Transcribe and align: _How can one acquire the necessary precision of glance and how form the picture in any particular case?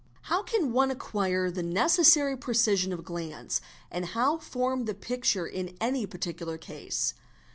_How 0.23 0.41
can 0.41 0.71
one 0.73 0.89
acquire 0.89 1.51
the 1.51 1.61
necessary 1.61 2.35
precision 2.35 2.91
of 2.91 3.05
glance 3.05 3.61
and 3.91 4.03
how 4.05 4.39
form 4.39 4.85
the 4.85 4.95
picture 4.95 5.45
in 5.45 5.77
any 5.79 6.07
particular 6.07 6.57
case? 6.57 7.13